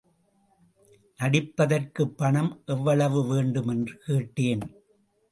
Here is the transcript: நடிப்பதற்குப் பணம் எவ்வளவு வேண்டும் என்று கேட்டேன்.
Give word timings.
நடிப்பதற்குப் 1.19 2.17
பணம் 2.17 2.61
எவ்வளவு 2.65 3.27
வேண்டும் 3.27 3.67
என்று 3.67 3.97
கேட்டேன். 4.05 4.63